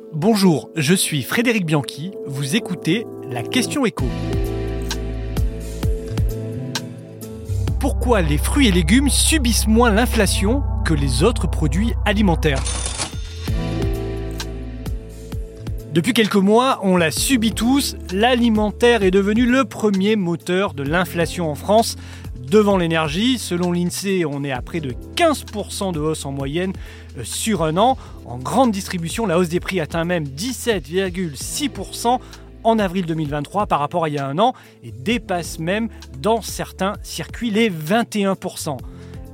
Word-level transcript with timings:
Bonjour, 0.00 0.70
je 0.76 0.94
suis 0.94 1.24
Frédéric 1.24 1.66
Bianchi, 1.66 2.12
vous 2.24 2.54
écoutez 2.54 3.04
la 3.28 3.42
question 3.42 3.84
écho. 3.84 4.06
Pourquoi 7.80 8.22
les 8.22 8.38
fruits 8.38 8.68
et 8.68 8.72
légumes 8.72 9.08
subissent 9.08 9.66
moins 9.66 9.90
l'inflation 9.90 10.62
que 10.84 10.94
les 10.94 11.24
autres 11.24 11.50
produits 11.50 11.94
alimentaires? 12.04 12.62
Depuis 15.92 16.12
quelques 16.12 16.36
mois, 16.36 16.78
on 16.84 16.96
l'a 16.96 17.10
subi 17.10 17.52
tous, 17.52 17.96
l'alimentaire 18.12 19.02
est 19.02 19.10
devenu 19.10 19.46
le 19.46 19.64
premier 19.64 20.14
moteur 20.14 20.74
de 20.74 20.84
l'inflation 20.84 21.50
en 21.50 21.56
France. 21.56 21.96
Devant 22.50 22.78
l'énergie, 22.78 23.38
selon 23.38 23.72
l'INSEE, 23.72 24.24
on 24.24 24.42
est 24.42 24.52
à 24.52 24.62
près 24.62 24.80
de 24.80 24.94
15% 25.16 25.92
de 25.92 26.00
hausse 26.00 26.24
en 26.24 26.32
moyenne 26.32 26.72
euh, 27.18 27.24
sur 27.24 27.62
un 27.62 27.76
an. 27.76 27.98
En 28.24 28.38
grande 28.38 28.70
distribution, 28.70 29.26
la 29.26 29.38
hausse 29.38 29.50
des 29.50 29.60
prix 29.60 29.80
atteint 29.80 30.04
même 30.04 30.24
17,6% 30.24 32.18
en 32.64 32.78
avril 32.78 33.04
2023 33.04 33.66
par 33.66 33.80
rapport 33.80 34.04
à 34.04 34.08
il 34.08 34.14
y 34.14 34.18
a 34.18 34.26
un 34.26 34.38
an 34.38 34.54
et 34.82 34.92
dépasse 34.92 35.58
même 35.58 35.90
dans 36.20 36.40
certains 36.40 36.94
circuits 37.02 37.50
les 37.50 37.68
21%. 37.70 38.78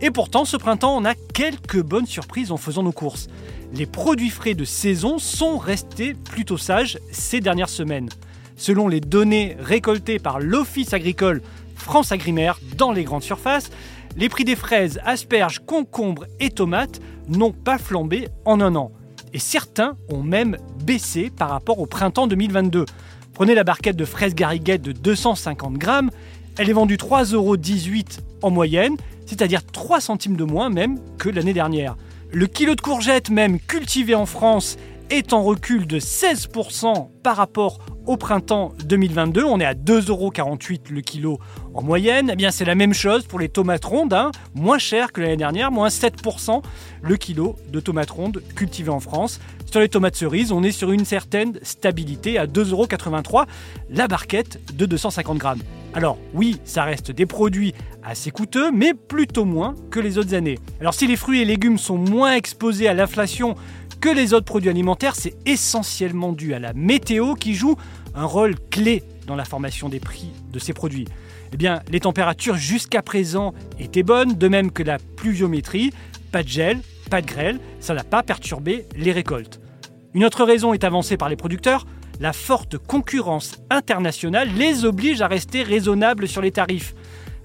Et 0.00 0.10
pourtant, 0.10 0.44
ce 0.44 0.56
printemps, 0.56 0.96
on 0.96 1.04
a 1.04 1.14
quelques 1.14 1.80
bonnes 1.80 2.06
surprises 2.06 2.50
en 2.50 2.56
faisant 2.56 2.82
nos 2.82 2.90
courses. 2.90 3.28
Les 3.72 3.86
produits 3.86 4.30
frais 4.30 4.54
de 4.54 4.64
saison 4.64 5.18
sont 5.18 5.56
restés 5.58 6.14
plutôt 6.14 6.58
sages 6.58 6.98
ces 7.12 7.40
dernières 7.40 7.68
semaines. 7.68 8.08
Selon 8.56 8.88
les 8.88 9.00
données 9.00 9.56
récoltées 9.60 10.18
par 10.18 10.40
l'Office 10.40 10.94
agricole 10.94 11.42
France 11.76 12.12
Agrimaire 12.12 12.58
dans 12.76 12.92
les 12.92 13.04
grandes 13.04 13.22
surfaces, 13.22 13.70
les 14.16 14.28
prix 14.28 14.44
des 14.44 14.56
fraises, 14.56 15.00
asperges, 15.04 15.60
concombres 15.64 16.26
et 16.40 16.50
tomates 16.50 17.00
n'ont 17.28 17.52
pas 17.52 17.78
flambé 17.78 18.28
en 18.44 18.60
un 18.60 18.76
an. 18.76 18.92
Et 19.32 19.38
certains 19.38 19.96
ont 20.08 20.22
même 20.22 20.56
baissé 20.84 21.30
par 21.30 21.50
rapport 21.50 21.80
au 21.80 21.86
printemps 21.86 22.26
2022. 22.26 22.84
Prenez 23.32 23.54
la 23.54 23.64
barquette 23.64 23.96
de 23.96 24.04
fraises 24.04 24.34
gariguettes 24.34 24.82
de 24.82 24.92
250 24.92 25.74
grammes, 25.74 26.10
elle 26.56 26.70
est 26.70 26.74
vendue 26.74 26.96
3,18 26.96 27.34
euros 27.34 27.56
en 28.42 28.50
moyenne, 28.50 28.96
c'est-à-dire 29.26 29.66
3 29.66 30.00
centimes 30.00 30.36
de 30.36 30.44
moins 30.44 30.70
même 30.70 31.00
que 31.18 31.28
l'année 31.28 31.52
dernière. 31.52 31.96
Le 32.30 32.46
kilo 32.46 32.76
de 32.76 32.80
courgettes 32.80 33.30
même 33.30 33.58
cultivé 33.58 34.14
en 34.14 34.26
France 34.26 34.76
est 35.10 35.32
en 35.32 35.42
recul 35.42 35.86
de 35.86 35.98
16% 35.98 37.08
par 37.22 37.36
rapport 37.36 37.80
au 38.06 38.16
printemps 38.16 38.72
2022. 38.84 39.44
On 39.44 39.60
est 39.60 39.64
à 39.64 39.74
2,48€ 39.74 40.90
le 40.90 41.00
kilo 41.00 41.38
en 41.74 41.82
moyenne. 41.82 42.30
Eh 42.32 42.36
bien, 42.36 42.50
c'est 42.50 42.64
la 42.64 42.74
même 42.74 42.94
chose 42.94 43.26
pour 43.26 43.38
les 43.38 43.48
tomates 43.48 43.84
rondes, 43.84 44.12
hein. 44.12 44.30
moins 44.54 44.78
cher 44.78 45.12
que 45.12 45.20
l'année 45.20 45.36
dernière, 45.36 45.70
moins 45.70 45.88
7% 45.88 46.62
le 47.02 47.16
kilo 47.16 47.56
de 47.68 47.80
tomates 47.80 48.10
rondes 48.10 48.42
cultivées 48.54 48.90
en 48.90 49.00
France. 49.00 49.40
Sur 49.70 49.80
les 49.80 49.88
tomates 49.88 50.16
cerises, 50.16 50.52
on 50.52 50.62
est 50.62 50.72
sur 50.72 50.92
une 50.92 51.04
certaine 51.04 51.58
stabilité 51.62 52.38
à 52.38 52.46
2,83€ 52.46 53.46
la 53.90 54.08
barquette 54.08 54.60
de 54.76 54.86
250 54.86 55.38
grammes. 55.38 55.62
Alors 55.94 56.18
oui, 56.32 56.60
ça 56.64 56.82
reste 56.82 57.12
des 57.12 57.24
produits 57.24 57.72
assez 58.02 58.32
coûteux, 58.32 58.72
mais 58.72 58.94
plutôt 58.94 59.44
moins 59.44 59.76
que 59.90 60.00
les 60.00 60.18
autres 60.18 60.34
années. 60.34 60.58
Alors 60.80 60.92
si 60.92 61.06
les 61.06 61.16
fruits 61.16 61.40
et 61.40 61.44
légumes 61.44 61.78
sont 61.78 61.96
moins 61.96 62.34
exposés 62.34 62.88
à 62.88 62.94
l'inflation 62.94 63.54
que 64.04 64.10
les 64.10 64.34
autres 64.34 64.44
produits 64.44 64.68
alimentaires, 64.68 65.16
c'est 65.16 65.34
essentiellement 65.46 66.34
dû 66.34 66.52
à 66.52 66.58
la 66.58 66.74
météo 66.74 67.32
qui 67.36 67.54
joue 67.54 67.74
un 68.14 68.26
rôle 68.26 68.54
clé 68.70 69.02
dans 69.26 69.34
la 69.34 69.46
formation 69.46 69.88
des 69.88 69.98
prix 69.98 70.28
de 70.52 70.58
ces 70.58 70.74
produits. 70.74 71.06
Eh 71.54 71.56
bien, 71.56 71.80
les 71.90 72.00
températures 72.00 72.56
jusqu'à 72.56 73.00
présent 73.00 73.54
étaient 73.78 74.02
bonnes, 74.02 74.34
de 74.34 74.46
même 74.46 74.72
que 74.72 74.82
la 74.82 74.98
pluviométrie, 74.98 75.90
pas 76.32 76.42
de 76.42 76.48
gel, 76.48 76.80
pas 77.08 77.22
de 77.22 77.26
grêle, 77.26 77.58
ça 77.80 77.94
n'a 77.94 78.04
pas 78.04 78.22
perturbé 78.22 78.84
les 78.94 79.10
récoltes. 79.10 79.58
Une 80.12 80.26
autre 80.26 80.44
raison 80.44 80.74
est 80.74 80.84
avancée 80.84 81.16
par 81.16 81.30
les 81.30 81.36
producteurs, 81.36 81.86
la 82.20 82.34
forte 82.34 82.76
concurrence 82.76 83.56
internationale 83.70 84.50
les 84.54 84.84
oblige 84.84 85.22
à 85.22 85.28
rester 85.28 85.62
raisonnables 85.62 86.28
sur 86.28 86.42
les 86.42 86.52
tarifs. 86.52 86.94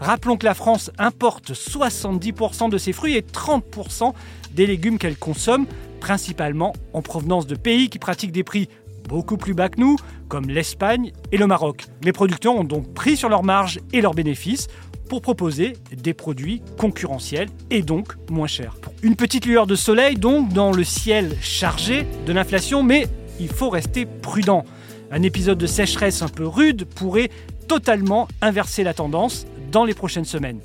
Rappelons 0.02 0.35
que 0.35 0.45
la 0.45 0.55
France 0.55 0.91
importe 0.97 1.53
70% 1.53 2.70
de 2.70 2.77
ses 2.77 2.91
fruits 2.91 3.15
et 3.15 3.21
30% 3.21 4.14
des 4.52 4.67
légumes 4.67 4.97
qu'elle 4.97 5.17
consomme, 5.17 5.65
principalement 5.99 6.73
en 6.93 7.02
provenance 7.02 7.48
de 7.48 7.55
pays 7.55 7.89
qui 7.89 7.99
pratiquent 7.99 8.32
des 8.32 8.43
prix 8.43 8.70
beaucoup 9.08 9.37
plus 9.37 9.54
bas 9.54 9.70
que 9.70 9.80
nous, 9.80 9.95
comme 10.27 10.49
l'Espagne 10.49 11.11
et 11.32 11.37
le 11.37 11.48
Maroc. 11.48 11.86
Les 12.04 12.11
producteurs 12.11 12.55
ont 12.55 12.64
donc 12.64 12.93
pris 12.93 13.17
sur 13.17 13.30
leurs 13.30 13.43
marges 13.43 13.80
et 13.92 14.02
leurs 14.02 14.14
bénéfices 14.14 14.67
pour 15.09 15.21
proposer 15.21 15.73
des 15.92 16.14
produits 16.14 16.61
concurrentiels 16.77 17.49
et 17.71 17.82
donc 17.82 18.14
moins 18.30 18.48
chers. 18.48 18.76
Une 19.02 19.15
petite 19.15 19.45
lueur 19.45 19.65
de 19.65 19.76
soleil 19.76 20.15
donc 20.15 20.54
dans 20.54 20.71
le 20.71 20.83
ciel 20.83 21.36
chargé 21.42 22.05
de 22.27 22.32
l'inflation, 22.32 22.83
mais 22.83 23.08
il 23.39 23.48
faut 23.48 23.70
rester 23.70 24.05
prudent. 24.05 24.64
Un 25.11 25.23
épisode 25.23 25.58
de 25.58 25.65
sécheresse 25.65 26.21
un 26.21 26.27
peu 26.27 26.45
rude 26.45 26.86
pourrait 26.86 27.32
totalement 27.67 28.27
inverser 28.42 28.83
la 28.83 28.93
tendance 28.93 29.48
dans 29.71 29.86
les 29.86 29.95
prochaines 29.95 30.26
semaines. 30.26 30.59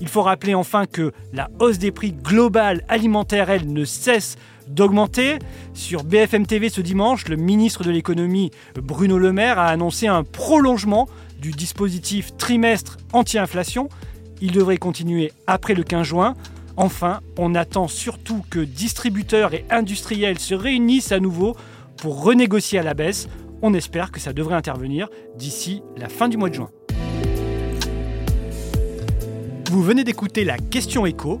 Il 0.00 0.08
faut 0.08 0.22
rappeler 0.22 0.54
enfin 0.54 0.86
que 0.86 1.12
la 1.32 1.48
hausse 1.60 1.78
des 1.78 1.90
prix 1.90 2.12
globale 2.12 2.82
alimentaire, 2.88 3.50
elle, 3.50 3.72
ne 3.72 3.84
cesse 3.84 4.36
d'augmenter. 4.68 5.38
Sur 5.74 6.04
BFM 6.04 6.46
TV 6.46 6.68
ce 6.68 6.80
dimanche, 6.80 7.28
le 7.28 7.36
ministre 7.36 7.84
de 7.84 7.90
l'économie 7.90 8.50
Bruno 8.74 9.18
Le 9.18 9.32
Maire 9.32 9.58
a 9.58 9.66
annoncé 9.66 10.06
un 10.06 10.24
prolongement 10.24 11.08
du 11.40 11.50
dispositif 11.50 12.36
trimestre 12.36 12.98
anti-inflation. 13.12 13.88
Il 14.40 14.52
devrait 14.52 14.76
continuer 14.76 15.32
après 15.46 15.74
le 15.74 15.82
15 15.82 16.06
juin. 16.06 16.34
Enfin, 16.76 17.20
on 17.36 17.54
attend 17.54 17.88
surtout 17.88 18.44
que 18.50 18.60
distributeurs 18.60 19.52
et 19.54 19.64
industriels 19.70 20.38
se 20.38 20.54
réunissent 20.54 21.12
à 21.12 21.20
nouveau 21.20 21.56
pour 21.96 22.22
renégocier 22.22 22.78
à 22.78 22.82
la 22.82 22.94
baisse. 22.94 23.28
On 23.62 23.74
espère 23.74 24.12
que 24.12 24.20
ça 24.20 24.32
devrait 24.32 24.54
intervenir 24.54 25.08
d'ici 25.36 25.82
la 25.96 26.08
fin 26.08 26.28
du 26.28 26.36
mois 26.36 26.48
de 26.48 26.54
juin. 26.54 26.70
Vous 29.70 29.82
venez 29.82 30.04
d'écouter 30.04 30.44
la 30.44 30.56
Question 30.56 31.04
Écho, 31.04 31.40